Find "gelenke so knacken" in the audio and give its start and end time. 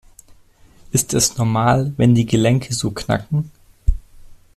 2.25-3.51